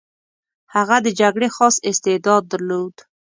[0.75, 2.95] هغه د جګړې خاص استعداد درلود.